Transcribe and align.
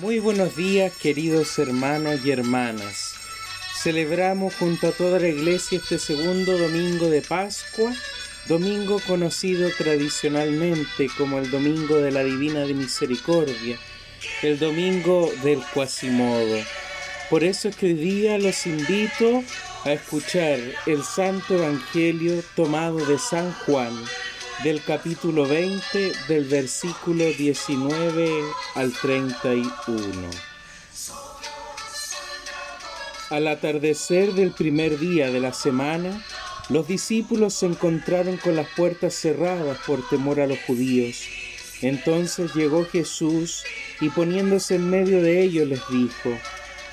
Muy 0.00 0.20
buenos 0.20 0.54
días 0.54 0.92
queridos 0.92 1.58
hermanos 1.58 2.20
y 2.24 2.30
hermanas. 2.30 3.14
Celebramos 3.82 4.54
junto 4.54 4.86
a 4.86 4.92
toda 4.92 5.18
la 5.18 5.26
iglesia 5.26 5.78
este 5.78 5.98
segundo 5.98 6.56
domingo 6.56 7.10
de 7.10 7.20
Pascua, 7.20 7.92
domingo 8.46 9.00
conocido 9.04 9.68
tradicionalmente 9.76 11.08
como 11.18 11.40
el 11.40 11.50
Domingo 11.50 11.96
de 11.96 12.12
la 12.12 12.22
Divina 12.22 12.60
de 12.60 12.74
Misericordia, 12.74 13.76
el 14.42 14.60
Domingo 14.60 15.32
del 15.42 15.60
Cuasimodo. 15.74 16.62
Por 17.28 17.42
eso 17.42 17.68
es 17.68 17.74
que 17.74 17.86
hoy 17.86 17.94
día 17.94 18.38
los 18.38 18.66
invito 18.66 19.42
a 19.84 19.94
escuchar 19.94 20.60
el 20.86 21.02
Santo 21.02 21.56
Evangelio 21.56 22.40
tomado 22.54 23.04
de 23.04 23.18
San 23.18 23.52
Juan 23.66 23.92
del 24.64 24.82
capítulo 24.82 25.46
20 25.46 26.12
del 26.26 26.44
versículo 26.46 27.24
19 27.24 28.42
al 28.74 28.92
31. 28.92 30.30
Al 33.30 33.46
atardecer 33.46 34.32
del 34.32 34.50
primer 34.50 34.98
día 34.98 35.30
de 35.30 35.38
la 35.38 35.52
semana, 35.52 36.24
los 36.70 36.88
discípulos 36.88 37.54
se 37.54 37.66
encontraron 37.66 38.36
con 38.36 38.56
las 38.56 38.66
puertas 38.76 39.14
cerradas 39.14 39.78
por 39.86 40.06
temor 40.08 40.40
a 40.40 40.48
los 40.48 40.58
judíos. 40.66 41.22
Entonces 41.80 42.52
llegó 42.54 42.84
Jesús 42.84 43.62
y 44.00 44.08
poniéndose 44.08 44.74
en 44.74 44.90
medio 44.90 45.22
de 45.22 45.40
ellos 45.40 45.68
les 45.68 45.88
dijo, 45.88 46.36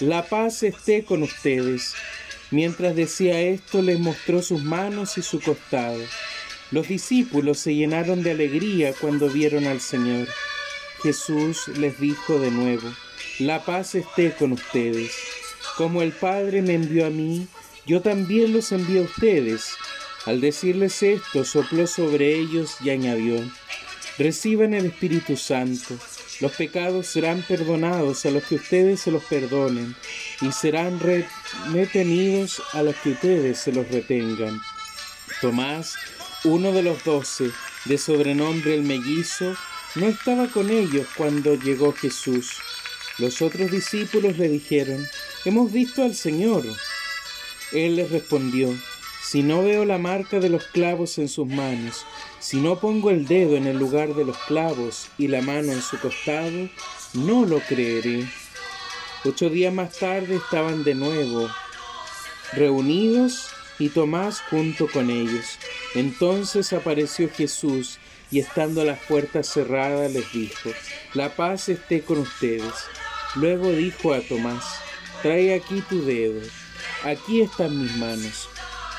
La 0.01 0.23
paz 0.27 0.61
esté 0.61 1.03
con 1.03 1.23
ustedes. 1.23 1.95
Mientras 2.51 2.95
decía 2.95 3.41
esto 3.41 3.81
les 3.81 3.99
mostró 3.99 4.43
sus 4.43 4.63
manos 4.63 5.17
y 5.17 5.23
su 5.23 5.41
costado. 5.41 5.99
Los 6.71 6.87
discípulos 6.87 7.59
se 7.59 7.75
llenaron 7.75 8.23
de 8.23 8.31
alegría 8.31 8.93
cuando 8.99 9.29
vieron 9.29 9.65
al 9.65 9.81
Señor. 9.81 10.27
Jesús 11.03 11.67
les 11.77 11.99
dijo 11.99 12.39
de 12.39 12.49
nuevo, 12.49 12.91
la 13.39 13.63
paz 13.63 13.95
esté 13.95 14.31
con 14.31 14.53
ustedes. 14.53 15.11
Como 15.77 16.01
el 16.01 16.11
Padre 16.11 16.61
me 16.61 16.73
envió 16.73 17.05
a 17.05 17.09
mí, 17.09 17.47
yo 17.85 18.01
también 18.01 18.53
los 18.53 18.71
envío 18.71 19.01
a 19.01 19.05
ustedes. 19.05 19.75
Al 20.25 20.41
decirles 20.41 21.03
esto, 21.03 21.45
sopló 21.45 21.85
sobre 21.85 22.35
ellos 22.35 22.77
y 22.83 22.89
añadió, 22.89 23.39
reciban 24.17 24.73
el 24.73 24.87
Espíritu 24.87 25.37
Santo. 25.37 25.95
Los 26.39 26.53
pecados 26.53 27.07
serán 27.07 27.43
perdonados 27.43 28.25
a 28.25 28.31
los 28.31 28.43
que 28.43 28.55
ustedes 28.55 29.01
se 29.01 29.11
los 29.11 29.23
perdonen 29.23 29.95
y 30.41 30.51
serán 30.51 30.99
retenidos 31.71 32.61
a 32.73 32.81
los 32.81 32.95
que 32.95 33.11
ustedes 33.11 33.59
se 33.59 33.71
los 33.71 33.87
retengan. 33.89 34.59
Tomás 35.41 35.95
uno 36.45 36.71
de 36.71 36.83
los 36.83 37.03
doce, 37.03 37.51
de 37.85 37.97
sobrenombre 37.97 38.75
el 38.75 38.83
mellizo, 38.83 39.55
no 39.95 40.07
estaba 40.07 40.47
con 40.47 40.69
ellos 40.69 41.07
cuando 41.17 41.55
llegó 41.55 41.91
Jesús. 41.91 42.53
Los 43.17 43.41
otros 43.41 43.71
discípulos 43.71 44.37
le 44.37 44.47
dijeron, 44.47 45.05
Hemos 45.43 45.71
visto 45.71 46.03
al 46.03 46.15
Señor. 46.15 46.63
Él 47.71 47.95
les 47.97 48.11
respondió, 48.11 48.73
Si 49.23 49.43
no 49.43 49.63
veo 49.63 49.85
la 49.85 49.97
marca 49.97 50.39
de 50.39 50.49
los 50.49 50.65
clavos 50.65 51.17
en 51.17 51.27
sus 51.27 51.47
manos, 51.47 52.05
si 52.39 52.57
no 52.57 52.79
pongo 52.79 53.09
el 53.09 53.25
dedo 53.25 53.57
en 53.57 53.67
el 53.67 53.77
lugar 53.77 54.13
de 54.13 54.25
los 54.25 54.37
clavos 54.39 55.07
y 55.17 55.27
la 55.27 55.41
mano 55.41 55.71
en 55.71 55.81
su 55.81 55.99
costado, 55.99 56.69
no 57.13 57.45
lo 57.45 57.59
creeré. 57.59 58.29
Ocho 59.23 59.49
días 59.49 59.73
más 59.73 59.97
tarde 59.97 60.35
estaban 60.35 60.83
de 60.83 60.93
nuevo 60.93 61.49
reunidos 62.53 63.49
y 63.79 63.89
Tomás 63.89 64.41
junto 64.49 64.87
con 64.87 65.09
ellos. 65.09 65.57
Entonces 65.95 66.73
apareció 66.73 67.29
Jesús 67.29 67.99
y 68.29 68.39
estando 68.39 68.83
las 68.83 68.99
puertas 68.99 69.47
cerradas 69.47 70.11
les 70.11 70.31
dijo, 70.33 70.69
la 71.13 71.35
paz 71.35 71.69
esté 71.69 72.01
con 72.01 72.19
ustedes. 72.19 72.73
Luego 73.35 73.71
dijo 73.71 74.13
a 74.13 74.19
Tomás, 74.19 74.63
trae 75.21 75.53
aquí 75.55 75.81
tu 75.89 76.05
dedo, 76.05 76.41
aquí 77.03 77.41
están 77.41 77.81
mis 77.81 77.95
manos, 77.95 78.49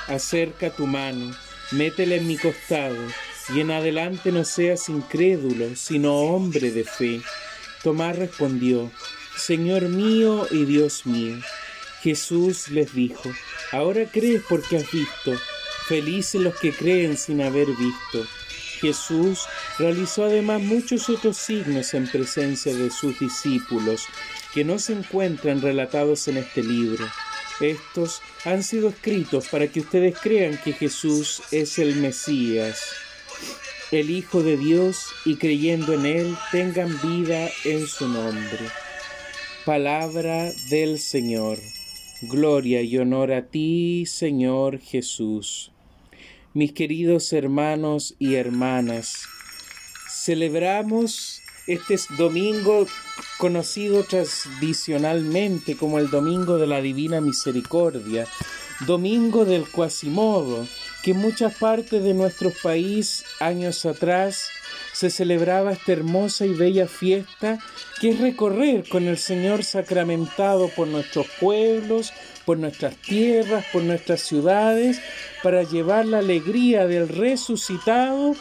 acerca 0.08 0.70
tu 0.70 0.86
mano, 0.86 1.36
métela 1.72 2.14
en 2.14 2.26
mi 2.26 2.38
costado, 2.38 2.96
y 3.54 3.60
en 3.60 3.70
adelante 3.70 4.32
no 4.32 4.44
seas 4.44 4.88
incrédulo, 4.88 5.76
sino 5.76 6.14
hombre 6.14 6.70
de 6.70 6.84
fe. 6.84 7.20
Tomás 7.82 8.16
respondió, 8.16 8.90
Señor 9.36 9.82
mío 9.82 10.46
y 10.50 10.64
Dios 10.64 11.06
mío. 11.06 11.36
Jesús 12.02 12.68
les 12.68 12.94
dijo, 12.94 13.30
ahora 13.70 14.04
crees 14.10 14.42
porque 14.48 14.76
has 14.78 14.90
visto, 14.90 15.32
felices 15.86 16.40
los 16.40 16.54
que 16.56 16.72
creen 16.72 17.16
sin 17.16 17.40
haber 17.42 17.68
visto. 17.68 18.26
Jesús 18.80 19.40
realizó 19.78 20.24
además 20.24 20.60
muchos 20.60 21.08
otros 21.08 21.36
signos 21.36 21.94
en 21.94 22.06
presencia 22.08 22.74
de 22.74 22.90
sus 22.90 23.18
discípulos 23.18 24.06
que 24.52 24.64
no 24.64 24.78
se 24.78 24.92
encuentran 24.92 25.62
relatados 25.62 26.28
en 26.28 26.38
este 26.38 26.62
libro. 26.62 27.06
Estos 27.60 28.20
han 28.44 28.62
sido 28.62 28.90
escritos 28.90 29.48
para 29.48 29.68
que 29.68 29.80
ustedes 29.80 30.18
crean 30.18 30.58
que 30.62 30.72
Jesús 30.72 31.42
es 31.50 31.78
el 31.78 31.96
Mesías, 31.96 32.80
el 33.92 34.10
Hijo 34.10 34.42
de 34.42 34.56
Dios, 34.56 35.06
y 35.24 35.36
creyendo 35.36 35.94
en 35.94 36.04
Él 36.04 36.36
tengan 36.52 37.00
vida 37.00 37.48
en 37.64 37.86
su 37.86 38.08
nombre. 38.08 38.66
Palabra 39.64 40.52
del 40.68 40.98
Señor. 40.98 41.58
Gloria 42.22 42.82
y 42.82 42.98
honor 42.98 43.32
a 43.32 43.46
ti, 43.46 44.04
Señor 44.06 44.80
Jesús. 44.80 45.72
Mis 46.56 46.72
queridos 46.72 47.34
hermanos 47.34 48.14
y 48.18 48.36
hermanas, 48.36 49.28
celebramos 50.08 51.42
este 51.66 51.96
domingo 52.16 52.86
conocido 53.36 54.04
tradicionalmente 54.04 55.76
como 55.76 55.98
el 55.98 56.08
Domingo 56.08 56.56
de 56.56 56.66
la 56.66 56.80
Divina 56.80 57.20
Misericordia, 57.20 58.26
Domingo 58.86 59.44
del 59.44 59.70
Quasimodo, 59.70 60.66
que 61.02 61.10
en 61.10 61.18
muchas 61.18 61.54
partes 61.56 62.02
de 62.02 62.14
nuestro 62.14 62.50
país 62.62 63.22
años 63.38 63.84
atrás 63.84 64.48
se 64.96 65.10
celebraba 65.10 65.72
esta 65.72 65.92
hermosa 65.92 66.46
y 66.46 66.54
bella 66.54 66.88
fiesta 66.88 67.58
que 68.00 68.08
es 68.08 68.18
recorrer 68.18 68.88
con 68.88 69.06
el 69.06 69.18
Señor 69.18 69.62
sacramentado 69.62 70.68
por 70.70 70.88
nuestros 70.88 71.26
pueblos, 71.38 72.14
por 72.46 72.56
nuestras 72.56 72.96
tierras, 72.96 73.66
por 73.74 73.82
nuestras 73.82 74.22
ciudades, 74.22 74.98
para 75.42 75.64
llevar 75.64 76.06
la 76.06 76.20
alegría 76.20 76.86
del 76.86 77.10
resucitado, 77.10 78.34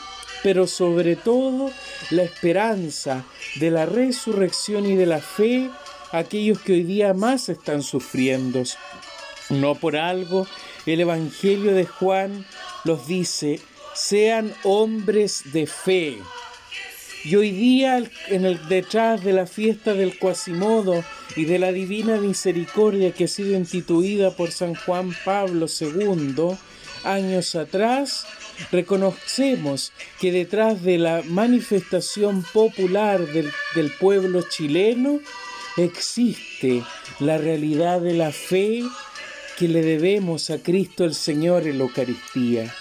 pero 0.43 0.65
sobre 0.65 1.17
todo 1.17 1.71
la 2.09 2.23
esperanza 2.23 3.25
de 3.55 3.71
la 3.71 3.85
resurrección 3.85 4.85
y 4.85 4.95
de 4.95 5.07
la 5.07 5.19
fe 5.19 5.69
a 6.13 6.19
aquellos 6.19 6.59
que 6.59 6.71
hoy 6.71 6.83
día 6.83 7.13
más 7.13 7.49
están 7.49 7.83
sufriendo. 7.83 8.63
No 9.49 9.75
por 9.75 9.97
algo, 9.97 10.47
el 10.85 11.01
Evangelio 11.01 11.73
de 11.73 11.85
Juan 11.85 12.45
los 12.85 13.07
dice, 13.07 13.59
sean 13.93 14.53
hombres 14.63 15.51
de 15.51 15.67
fe. 15.67 16.17
Y 17.25 17.37
hoy 17.37 17.49
día, 17.49 18.03
en 18.27 18.45
el, 18.45 18.67
detrás 18.67 19.23
de 19.23 19.33
la 19.33 19.47
fiesta 19.47 19.95
del 19.95 20.19
Quasimodo 20.19 21.03
y 21.35 21.45
de 21.45 21.57
la 21.57 21.71
Divina 21.71 22.17
Misericordia 22.17 23.13
que 23.13 23.23
ha 23.23 23.27
sido 23.27 23.57
instituida 23.57 24.29
por 24.29 24.51
San 24.51 24.75
Juan 24.75 25.11
Pablo 25.25 25.65
II, 25.65 26.55
años 27.03 27.55
atrás, 27.55 28.27
reconocemos 28.71 29.91
que 30.19 30.31
detrás 30.31 30.83
de 30.83 30.99
la 30.99 31.23
manifestación 31.25 32.43
popular 32.53 33.25
del, 33.25 33.51
del 33.73 33.89
pueblo 33.89 34.43
chileno 34.43 35.19
existe 35.77 36.83
la 37.19 37.39
realidad 37.39 38.01
de 38.01 38.13
la 38.13 38.31
fe 38.31 38.83
que 39.57 39.67
le 39.67 39.81
debemos 39.81 40.51
a 40.51 40.59
Cristo 40.59 41.05
el 41.05 41.15
Señor 41.15 41.65
en 41.65 41.79
la 41.79 41.85
Eucaristía. 41.85 42.71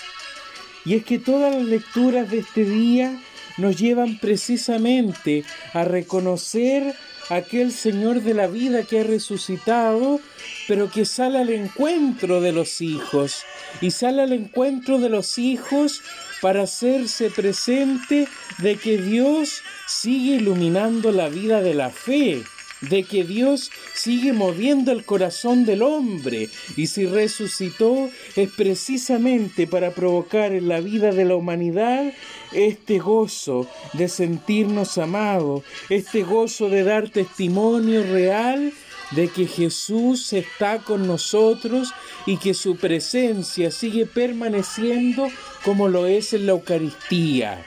Y 0.84 0.97
es 0.97 1.05
que 1.06 1.19
todas 1.19 1.55
las 1.55 1.65
lecturas 1.65 2.31
de 2.31 2.41
este 2.41 2.66
día 2.66 3.19
nos 3.56 3.76
llevan 3.76 4.19
precisamente 4.19 5.44
a 5.72 5.84
reconocer 5.84 6.94
aquel 7.31 7.72
Señor 7.72 8.22
de 8.22 8.34
la 8.34 8.46
vida 8.46 8.82
que 8.82 9.00
ha 9.00 9.05
resucitado, 9.05 10.20
pero 10.69 10.90
que 10.90 11.05
sale 11.05 11.38
al 11.38 11.50
encuentro 11.50 12.40
de 12.40 12.52
los 12.52 12.81
hijos, 12.81 13.44
y 13.81 13.90
sale 13.90 14.23
al 14.23 14.32
encuentro 14.32 14.99
de 14.99 15.08
los 15.08 15.38
hijos 15.38 16.02
para 16.43 16.62
hacerse 16.62 17.31
presente 17.31 18.29
de 18.58 18.76
que 18.76 18.99
Dios 18.99 19.62
sigue 19.87 20.37
iluminando 20.37 21.12
la 21.12 21.29
vida 21.29 21.61
de 21.61 21.75
la 21.75 21.90
fe, 21.90 22.43
de 22.90 23.04
que 23.04 23.25
Dios 23.25 23.70
sigue 23.94 24.32
moviendo 24.32 24.92
el 24.92 25.04
corazón 25.04 25.64
del 25.64 25.82
hombre 25.82 26.48
y 26.76 26.86
si 26.86 27.06
resucitó 27.06 28.10
es 28.36 28.50
precisamente 28.50 29.66
para 29.66 29.92
provocar 29.92 30.52
en 30.52 30.69
la 30.69 30.81
vida 30.81 31.12
de 31.12 31.25
la 31.25 31.36
humanidad 31.36 32.12
este 32.52 32.98
gozo 32.98 33.69
de 33.92 34.08
sentirnos 34.08 34.98
amados, 34.98 35.62
este 35.88 36.22
gozo 36.22 36.69
de 36.69 36.84
dar 36.84 37.08
testimonio 37.10 38.02
real 38.04 38.72
de 39.10 39.28
que 39.28 39.46
Jesús 39.46 40.32
está 40.32 40.78
con 40.78 41.06
nosotros 41.06 41.92
y 42.26 42.36
que 42.38 42.54
su 42.54 42.76
presencia 42.76 43.70
sigue 43.70 44.06
permaneciendo 44.06 45.28
como 45.64 45.88
lo 45.88 46.06
es 46.06 46.32
en 46.32 46.46
la 46.46 46.52
Eucaristía. 46.52 47.64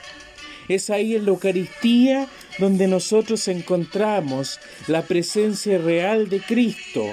Es 0.68 0.90
ahí 0.90 1.14
en 1.14 1.24
la 1.24 1.30
Eucaristía 1.30 2.28
donde 2.58 2.86
nosotros 2.86 3.48
encontramos 3.48 4.60
la 4.86 5.02
presencia 5.02 5.78
real 5.78 6.28
de 6.28 6.40
Cristo. 6.40 7.04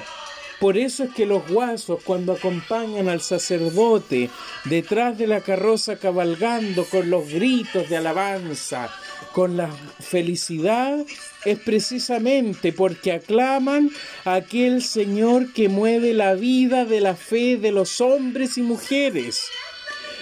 Por 0.60 0.78
eso 0.78 1.04
es 1.04 1.14
que 1.14 1.26
los 1.26 1.48
guasos 1.50 2.02
cuando 2.04 2.34
acompañan 2.34 3.10
al 3.10 3.22
sacerdote 3.22 4.30
detrás 4.64 5.18
de 5.18 5.28
la 5.28 5.42
carroza 5.42 5.98
cabalgando 5.98 6.86
con 6.86 7.10
los 7.10 7.30
gritos 7.30 7.90
de 7.90 7.98
alabanza, 7.98 8.90
con 9.34 9.58
la 9.58 9.70
felicidad, 10.00 11.06
es 11.44 11.60
precisamente 11.60 12.72
porque 12.72 13.12
aclaman 13.12 13.92
a 14.24 14.36
aquel 14.36 14.82
Señor 14.82 15.52
que 15.52 15.68
mueve 15.68 16.14
la 16.14 16.36
vida 16.36 16.86
de 16.86 17.02
la 17.02 17.16
fe 17.16 17.58
de 17.58 17.72
los 17.72 18.00
hombres 18.00 18.58
y 18.58 18.62
mujeres. 18.62 19.42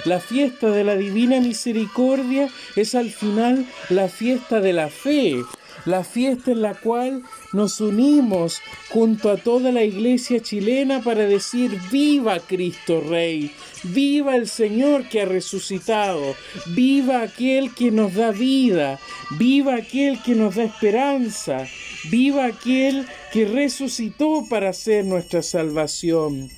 La 0.06 0.20
fiesta 0.20 0.70
de 0.70 0.84
la 0.84 0.96
Divina 0.96 1.40
Misericordia 1.40 2.50
es 2.76 2.96
al 2.96 3.10
final 3.10 3.66
la 3.90 4.10
fiesta 4.10 4.60
de 4.60 4.74
la 4.74 4.90
fe, 4.90 5.38
la 5.86 6.04
fiesta 6.04 6.52
en 6.52 6.62
la 6.62 6.74
cual 6.74 7.24
nos 7.52 7.82
unimos 7.82 8.62
junto 8.90 9.30
a 9.30 9.38
toda 9.38 9.72
la 9.72 9.84
iglesia 9.84 10.42
chilena 10.42 11.02
para 11.02 11.26
decir 11.26 11.80
viva 11.92 12.40
Cristo 12.40 13.02
Rey, 13.02 13.52
viva 13.84 14.36
el 14.36 14.48
Señor 14.48 15.08
que 15.10 15.22
ha 15.22 15.26
resucitado, 15.26 16.36
viva 16.68 17.22
aquel 17.22 17.74
que 17.74 17.92
nos 17.92 18.14
da 18.14 18.32
vida, 18.32 19.00
viva 19.32 19.76
aquel 19.76 20.22
que 20.22 20.36
nos 20.36 20.56
da 20.56 20.64
esperanza, 20.64 21.68
viva 22.10 22.46
aquel 22.46 23.06
que 23.32 23.46
resucitó 23.46 24.46
para 24.50 24.74
ser 24.74 25.06
nuestra 25.06 25.42
salvación 25.42 26.50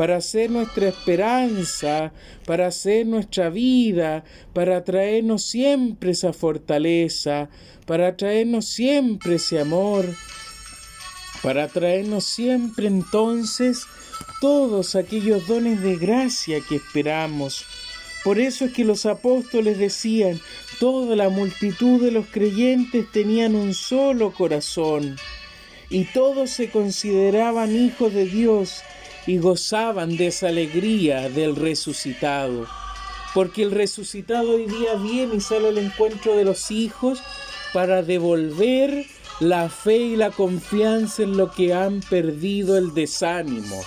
para 0.00 0.22
ser 0.22 0.50
nuestra 0.50 0.88
esperanza, 0.88 2.10
para 2.46 2.70
ser 2.70 3.04
nuestra 3.04 3.50
vida, 3.50 4.24
para 4.54 4.82
traernos 4.82 5.42
siempre 5.42 6.12
esa 6.12 6.32
fortaleza, 6.32 7.50
para 7.84 8.16
traernos 8.16 8.64
siempre 8.64 9.34
ese 9.34 9.60
amor, 9.60 10.06
para 11.42 11.68
traernos 11.68 12.24
siempre 12.24 12.86
entonces 12.86 13.84
todos 14.40 14.96
aquellos 14.96 15.46
dones 15.46 15.82
de 15.82 15.98
gracia 15.98 16.62
que 16.66 16.76
esperamos. 16.76 17.66
Por 18.24 18.38
eso 18.38 18.64
es 18.64 18.72
que 18.72 18.84
los 18.84 19.04
apóstoles 19.04 19.76
decían, 19.76 20.40
toda 20.78 21.14
la 21.14 21.28
multitud 21.28 22.02
de 22.02 22.10
los 22.10 22.24
creyentes 22.28 23.04
tenían 23.12 23.54
un 23.54 23.74
solo 23.74 24.32
corazón, 24.32 25.18
y 25.90 26.04
todos 26.04 26.48
se 26.48 26.70
consideraban 26.70 27.76
hijos 27.76 28.14
de 28.14 28.24
Dios, 28.24 28.82
y 29.30 29.38
gozaban 29.38 30.16
de 30.16 30.26
esa 30.26 30.48
alegría 30.48 31.28
del 31.28 31.54
resucitado. 31.54 32.66
Porque 33.32 33.62
el 33.62 33.70
resucitado 33.70 34.56
hoy 34.56 34.66
día 34.66 34.94
viene 34.94 35.36
y 35.36 35.40
sale 35.40 35.68
al 35.68 35.78
encuentro 35.78 36.34
de 36.34 36.44
los 36.44 36.72
hijos 36.72 37.22
para 37.72 38.02
devolver 38.02 39.06
la 39.38 39.68
fe 39.68 39.98
y 39.98 40.16
la 40.16 40.32
confianza 40.32 41.22
en 41.22 41.36
lo 41.36 41.52
que 41.52 41.72
han 41.72 42.00
perdido 42.00 42.76
el 42.76 42.92
desánimo. 42.92 43.80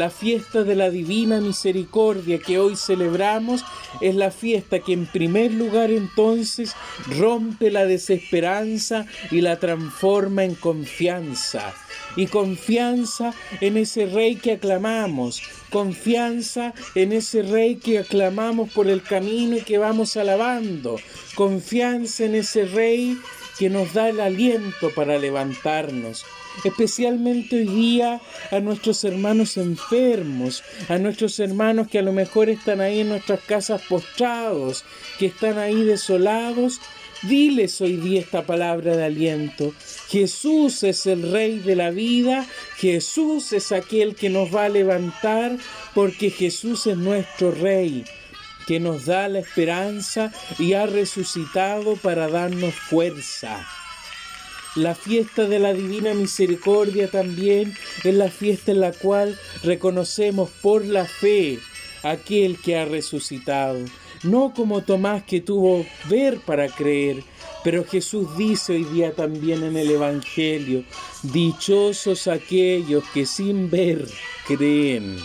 La 0.00 0.08
fiesta 0.08 0.64
de 0.64 0.76
la 0.76 0.88
divina 0.88 1.42
misericordia 1.42 2.38
que 2.38 2.58
hoy 2.58 2.74
celebramos 2.74 3.66
es 4.00 4.14
la 4.14 4.30
fiesta 4.30 4.78
que 4.78 4.94
en 4.94 5.04
primer 5.04 5.52
lugar 5.52 5.90
entonces 5.90 6.74
rompe 7.18 7.70
la 7.70 7.84
desesperanza 7.84 9.04
y 9.30 9.42
la 9.42 9.58
transforma 9.58 10.44
en 10.44 10.54
confianza. 10.54 11.74
Y 12.16 12.28
confianza 12.28 13.34
en 13.60 13.76
ese 13.76 14.06
rey 14.06 14.36
que 14.36 14.52
aclamamos, 14.52 15.42
confianza 15.68 16.72
en 16.94 17.12
ese 17.12 17.42
rey 17.42 17.76
que 17.76 17.98
aclamamos 17.98 18.70
por 18.70 18.88
el 18.88 19.02
camino 19.02 19.58
y 19.58 19.60
que 19.60 19.76
vamos 19.76 20.16
alabando, 20.16 20.96
confianza 21.34 22.24
en 22.24 22.36
ese 22.36 22.64
rey 22.64 23.18
que 23.58 23.68
nos 23.68 23.92
da 23.92 24.08
el 24.08 24.20
aliento 24.20 24.88
para 24.94 25.18
levantarnos, 25.18 26.24
especialmente 26.64 27.56
hoy 27.56 27.66
día 27.66 28.20
a 28.50 28.60
nuestros 28.60 29.04
hermanos 29.04 29.56
enfermos, 29.56 30.62
a 30.88 30.98
nuestros 30.98 31.38
hermanos 31.40 31.88
que 31.88 31.98
a 31.98 32.02
lo 32.02 32.12
mejor 32.12 32.48
están 32.48 32.80
ahí 32.80 33.00
en 33.00 33.08
nuestras 33.10 33.40
casas 33.40 33.82
postrados, 33.88 34.84
que 35.18 35.26
están 35.26 35.58
ahí 35.58 35.84
desolados, 35.84 36.80
Diles 37.22 37.82
hoy 37.82 37.96
día 37.96 38.20
esta 38.20 38.46
palabra 38.46 38.96
de 38.96 39.04
aliento. 39.04 39.74
Jesús 40.08 40.82
es 40.82 41.04
el 41.04 41.30
Rey 41.30 41.58
de 41.58 41.76
la 41.76 41.90
vida, 41.90 42.46
Jesús 42.78 43.52
es 43.52 43.72
aquel 43.72 44.14
que 44.14 44.30
nos 44.30 44.54
va 44.54 44.64
a 44.64 44.68
levantar, 44.70 45.58
porque 45.94 46.30
Jesús 46.30 46.86
es 46.86 46.96
nuestro 46.96 47.50
Rey, 47.50 48.06
que 48.66 48.80
nos 48.80 49.04
da 49.04 49.28
la 49.28 49.40
esperanza 49.40 50.32
y 50.58 50.72
ha 50.72 50.86
resucitado 50.86 51.96
para 51.96 52.26
darnos 52.26 52.74
fuerza. 52.74 53.66
La 54.76 54.94
fiesta 54.94 55.46
de 55.46 55.58
la 55.58 55.72
Divina 55.72 56.14
Misericordia 56.14 57.08
también 57.08 57.74
es 58.04 58.14
la 58.14 58.30
fiesta 58.30 58.72
en 58.72 58.80
la 58.80 58.92
cual 58.92 59.38
reconocemos 59.62 60.50
por 60.62 60.84
la 60.84 61.04
fe 61.04 61.58
aquel 62.02 62.58
que 62.58 62.78
ha 62.78 62.84
resucitado 62.84 63.78
no 64.22 64.52
como 64.54 64.82
Tomás 64.82 65.22
que 65.24 65.40
tuvo 65.40 65.86
ver 66.08 66.40
para 66.40 66.68
creer, 66.68 67.22
pero 67.64 67.84
Jesús 67.84 68.36
dice 68.36 68.74
hoy 68.74 68.84
día 68.84 69.12
también 69.12 69.62
en 69.62 69.76
el 69.76 69.90
Evangelio, 69.90 70.84
dichosos 71.22 72.28
aquellos 72.28 73.04
que 73.14 73.26
sin 73.26 73.70
ver 73.70 74.06
creen. 74.46 75.16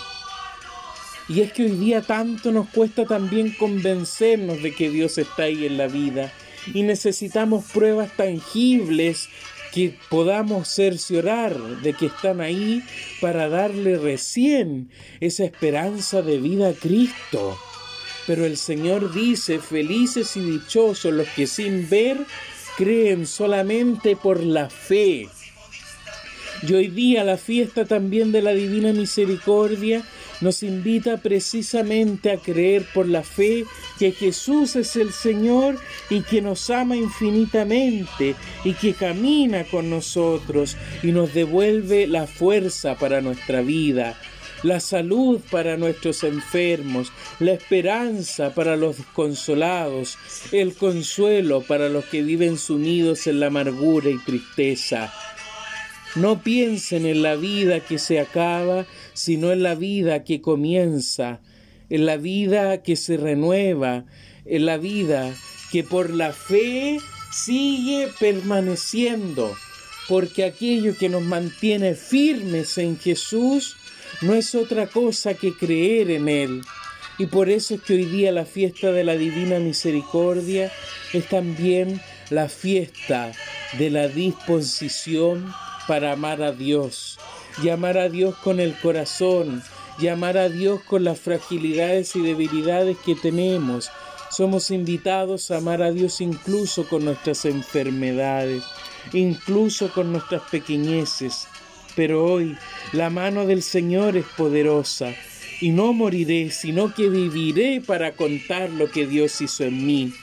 Y 1.28 1.42
es 1.42 1.52
que 1.52 1.64
hoy 1.64 1.72
día 1.72 2.02
tanto 2.02 2.52
nos 2.52 2.70
cuesta 2.70 3.06
también 3.06 3.52
convencernos 3.54 4.62
de 4.62 4.74
que 4.74 4.90
Dios 4.90 5.18
está 5.18 5.44
ahí 5.44 5.66
en 5.66 5.78
la 5.78 5.88
vida 5.88 6.32
y 6.74 6.84
necesitamos 6.84 7.66
pruebas 7.66 8.16
tangibles 8.16 9.30
que 9.74 9.94
podamos 10.10 10.70
cerciorar 10.70 11.58
de 11.82 11.94
que 11.94 12.06
están 12.06 12.40
ahí 12.40 12.82
para 13.20 13.50
darle 13.50 13.98
recién 13.98 14.90
esa 15.20 15.44
esperanza 15.44 16.22
de 16.22 16.38
vida 16.38 16.70
a 16.70 16.74
Cristo. 16.74 17.58
Pero 18.26 18.46
el 18.46 18.58
Señor 18.58 19.14
dice, 19.14 19.60
felices 19.60 20.38
y 20.38 20.40
dichosos 20.40 21.14
los 21.14 21.28
que 21.30 21.46
sin 21.46 21.90
ver 21.90 22.18
creen 22.78 23.28
solamente 23.28 24.16
por 24.16 24.42
la 24.42 24.70
fe. 24.70 25.28
Y 26.64 26.74
hoy 26.74 26.88
día 26.88 27.24
la 27.24 27.38
fiesta 27.38 27.86
también 27.86 28.32
de 28.32 28.42
la 28.42 28.52
Divina 28.52 28.94
Misericordia 28.94 30.04
nos 30.42 30.64
invita 30.64 31.18
precisamente 31.18 32.32
a 32.32 32.38
creer 32.38 32.86
por 32.94 33.08
la 33.08 33.24
fe 33.24 33.66
que 34.00 34.12
Jesús 34.12 34.76
es 34.76 34.96
el 34.96 35.12
Señor 35.12 35.78
y 36.10 36.22
que 36.22 36.42
nos 36.42 36.70
ama 36.70 36.96
infinitamente 36.96 38.36
y 38.64 38.74
que 38.74 38.94
camina 38.94 39.64
con 39.64 39.90
nosotros 39.90 40.76
y 41.04 41.12
nos 41.12 41.34
devuelve 41.34 42.08
la 42.08 42.28
fuerza 42.28 42.96
para 42.96 43.22
nuestra 43.22 43.62
vida 43.62 44.18
la 44.64 44.80
salud 44.80 45.42
para 45.52 45.78
nuestros 45.78 46.24
enfermos, 46.24 47.12
la 47.40 47.52
esperanza 47.52 48.54
para 48.56 48.76
los 48.76 48.98
desconsolados, 48.98 50.18
el 50.52 50.74
consuelo 50.74 51.62
para 51.62 51.88
los 51.88 52.06
que 52.06 52.24
viven 52.24 52.58
sumidos 52.58 53.28
en 53.28 53.40
la 53.42 53.48
amargura 53.48 54.10
y 54.10 54.18
tristeza. 54.18 55.14
No 56.16 56.42
piensen 56.42 57.06
en 57.06 57.22
la 57.22 57.36
vida 57.36 57.82
que 57.82 58.00
se 58.00 58.22
acaba, 58.22 58.86
sino 59.14 59.52
en 59.52 59.64
la 59.64 59.76
vida 59.76 60.24
que 60.24 60.42
comienza, 60.42 61.42
en 61.90 62.06
la 62.06 62.16
vida 62.16 62.84
que 62.84 62.96
se 62.96 63.18
renueva, 63.18 64.06
en 64.46 64.66
la 64.66 64.78
vida 64.78 65.34
que 65.72 65.84
por 65.84 66.10
la 66.10 66.32
fe 66.32 67.00
sigue 67.34 68.08
permaneciendo, 68.18 69.54
porque 70.08 70.46
aquello 70.46 70.96
que 70.98 71.10
nos 71.10 71.22
mantiene 71.22 71.96
firmes 71.96 72.78
en 72.78 72.98
Jesús 72.98 73.76
no 74.22 74.36
es 74.36 74.56
otra 74.56 74.88
cosa 74.88 75.34
que 75.34 75.54
creer 75.54 76.12
en 76.12 76.30
Él. 76.30 76.62
Y 77.18 77.26
por 77.26 77.50
eso 77.50 77.76
es 77.76 77.82
que 77.82 77.94
hoy 77.94 78.06
día 78.06 78.32
la 78.32 78.46
fiesta 78.46 78.92
de 78.92 79.04
la 79.04 79.18
Divina 79.18 79.60
Misericordia 79.60 80.72
es 81.14 81.28
también 81.28 82.02
la 82.30 82.48
fiesta 82.48 83.32
de 83.78 83.90
la 83.90 84.08
disposición 84.08 85.54
para 85.88 86.14
amar 86.14 86.42
a 86.42 86.52
Dios, 86.52 87.20
y 87.64 87.70
amar 87.70 87.98
a 87.98 88.10
Dios 88.10 88.36
con 88.36 88.60
el 88.60 88.78
corazón, 88.80 89.64
y 90.00 90.08
amar 90.08 90.38
a 90.38 90.50
Dios 90.50 90.82
con 90.84 91.04
las 91.04 91.20
fragilidades 91.20 92.16
y 92.16 92.22
debilidades 92.22 92.98
que 93.06 93.16
tenemos. 93.16 93.90
Somos 94.30 94.72
invitados 94.72 95.52
a 95.52 95.58
amar 95.58 95.82
a 95.82 95.92
Dios 95.92 96.20
incluso 96.20 96.88
con 96.88 97.06
nuestras 97.06 97.46
enfermedades, 97.46 98.64
incluso 99.14 99.92
con 99.94 100.12
nuestras 100.12 100.42
pequeñeces, 100.50 101.48
pero 101.96 102.26
hoy 102.26 102.58
la 102.92 103.10
mano 103.10 103.46
del 103.46 103.64
Señor 103.64 104.18
es 104.18 104.26
poderosa 104.36 105.14
y 105.62 105.70
no 105.70 105.94
moriré, 105.94 106.52
sino 106.52 106.94
que 106.94 107.10
viviré 107.10 107.82
para 107.82 108.12
contar 108.14 108.70
lo 108.70 108.92
que 108.92 109.08
Dios 109.08 109.40
hizo 109.42 109.64
en 109.64 109.86
mí. 109.86 110.14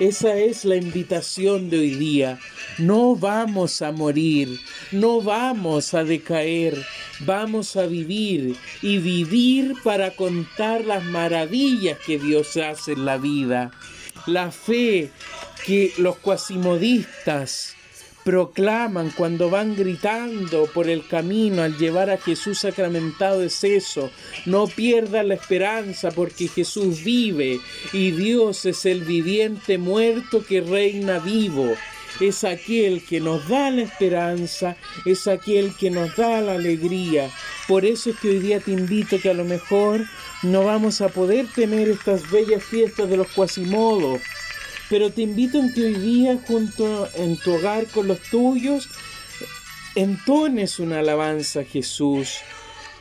Esa 0.00 0.34
es 0.34 0.64
la 0.64 0.76
invitación 0.76 1.68
de 1.68 1.78
hoy 1.78 1.90
día. 1.90 2.38
No 2.78 3.16
vamos 3.16 3.82
a 3.82 3.92
morir, 3.92 4.58
no 4.92 5.20
vamos 5.20 5.92
a 5.92 6.04
decaer, 6.04 6.82
vamos 7.26 7.76
a 7.76 7.84
vivir 7.84 8.56
y 8.80 8.96
vivir 8.96 9.74
para 9.84 10.12
contar 10.16 10.86
las 10.86 11.04
maravillas 11.04 11.98
que 11.98 12.18
Dios 12.18 12.56
hace 12.56 12.92
en 12.92 13.04
la 13.04 13.18
vida. 13.18 13.72
la 14.26 14.50
fe 14.50 15.10
que 15.66 15.92
los 15.98 16.16
cuasimodistas 16.16 17.74
proclaman 18.24 19.10
cuando 19.10 19.50
van 19.50 19.76
gritando 19.76 20.66
por 20.66 20.88
el 20.88 21.06
camino 21.06 21.62
al 21.62 21.76
llevar 21.76 22.10
a 22.10 22.18
Jesús 22.18 22.58
sacramentado 22.58 23.42
es 23.42 23.64
eso. 23.64 24.10
No 24.46 24.66
pierdan 24.66 25.28
la 25.28 25.34
esperanza 25.34 26.10
porque 26.10 26.48
Jesús 26.48 27.02
vive 27.02 27.60
y 27.92 28.10
Dios 28.12 28.66
es 28.66 28.84
el 28.86 29.04
viviente 29.04 29.78
muerto 29.78 30.44
que 30.44 30.60
reina 30.60 31.18
vivo. 31.18 31.74
Es 32.20 32.44
aquel 32.44 33.02
que 33.04 33.20
nos 33.20 33.48
da 33.48 33.70
la 33.70 33.82
esperanza, 33.82 34.76
es 35.06 35.26
aquel 35.26 35.74
que 35.74 35.90
nos 35.90 36.16
da 36.16 36.40
la 36.42 36.52
alegría. 36.52 37.30
Por 37.66 37.86
eso 37.86 38.10
es 38.10 38.18
que 38.18 38.28
hoy 38.28 38.38
día 38.40 38.60
te 38.60 38.72
invito 38.72 39.18
que 39.18 39.30
a 39.30 39.34
lo 39.34 39.44
mejor 39.44 40.04
no 40.42 40.64
vamos 40.64 41.00
a 41.00 41.08
poder 41.08 41.46
tener 41.54 41.88
estas 41.88 42.30
bellas 42.30 42.62
fiestas 42.62 43.08
de 43.08 43.16
los 43.16 43.28
cuasimodos 43.28 44.20
pero 44.90 45.10
te 45.10 45.22
invito 45.22 45.58
en 45.58 45.72
que 45.72 45.84
hoy 45.84 45.94
día, 45.94 46.38
junto 46.46 47.08
en 47.14 47.36
tu 47.36 47.54
hogar 47.54 47.86
con 47.86 48.08
los 48.08 48.20
tuyos, 48.22 48.88
entones 49.94 50.80
una 50.80 50.98
alabanza 50.98 51.60
a 51.60 51.64
Jesús. 51.64 52.38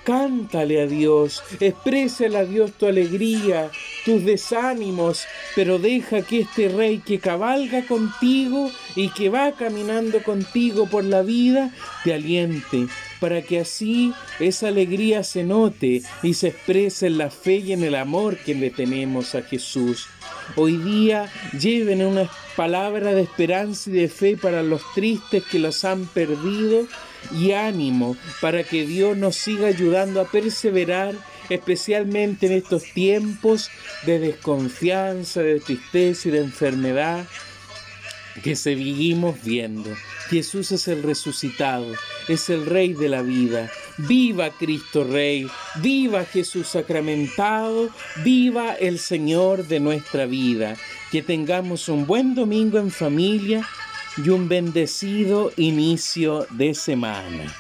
Cántale 0.03 0.81
a 0.81 0.87
Dios, 0.87 1.43
exprésale 1.59 2.37
a 2.37 2.45
Dios 2.45 2.71
tu 2.73 2.85
alegría, 2.85 3.69
tus 4.05 4.23
desánimos, 4.23 5.25
pero 5.55 5.77
deja 5.77 6.21
que 6.21 6.41
este 6.41 6.69
Rey 6.69 6.99
que 6.99 7.19
cabalga 7.19 7.85
contigo 7.85 8.71
y 8.95 9.09
que 9.09 9.29
va 9.29 9.51
caminando 9.51 10.23
contigo 10.23 10.87
por 10.87 11.03
la 11.03 11.21
vida, 11.21 11.71
te 12.03 12.13
aliente, 12.13 12.87
para 13.19 13.41
que 13.41 13.59
así 13.59 14.13
esa 14.39 14.69
alegría 14.69 15.23
se 15.23 15.43
note 15.43 16.01
y 16.23 16.33
se 16.33 16.47
exprese 16.49 17.07
en 17.07 17.17
la 17.17 17.29
fe 17.29 17.57
y 17.57 17.73
en 17.73 17.83
el 17.83 17.95
amor 17.95 18.37
que 18.37 18.55
le 18.55 18.69
tenemos 18.69 19.35
a 19.35 19.41
Jesús. 19.41 20.07
Hoy 20.55 20.77
día 20.77 21.31
lleven 21.57 22.05
una 22.05 22.29
palabra 22.55 23.13
de 23.13 23.21
esperanza 23.21 23.89
y 23.89 23.93
de 23.93 24.09
fe 24.09 24.37
para 24.37 24.63
los 24.63 24.81
tristes 24.93 25.43
que 25.43 25.59
los 25.59 25.85
han 25.85 26.05
perdido 26.05 26.87
y 27.31 27.51
ánimo 27.51 28.17
para 28.41 28.63
que 28.63 28.85
Dios 28.85 29.15
nos 29.17 29.35
siga 29.35 29.67
ayudando 29.67 30.21
a 30.21 30.25
perseverar 30.25 31.13
especialmente 31.49 32.47
en 32.47 32.53
estos 32.53 32.83
tiempos 32.93 33.69
de 34.05 34.19
desconfianza, 34.19 35.41
de 35.41 35.59
tristeza 35.59 36.29
y 36.29 36.31
de 36.31 36.39
enfermedad 36.39 37.25
que 38.43 38.55
seguimos 38.55 39.41
viendo. 39.43 39.89
Jesús 40.29 40.71
es 40.71 40.87
el 40.87 41.01
resucitado, 41.01 41.93
es 42.27 42.49
el 42.49 42.65
Rey 42.65 42.93
de 42.93 43.09
la 43.09 43.21
vida. 43.23 43.71
Viva 43.97 44.51
Cristo 44.51 45.03
Rey, 45.03 45.47
viva 45.81 46.23
Jesús 46.23 46.67
sacramentado, 46.67 47.89
viva 48.23 48.73
el 48.73 48.99
Señor 48.99 49.65
de 49.67 49.79
nuestra 49.79 50.25
vida. 50.27 50.75
Que 51.11 51.23
tengamos 51.23 51.89
un 51.89 52.05
buen 52.05 52.35
domingo 52.35 52.77
en 52.77 52.91
familia 52.91 53.67
y 54.23 54.29
un 54.29 54.47
bendecido 54.47 55.51
inicio 55.57 56.45
de 56.51 56.75
semana. 56.75 57.51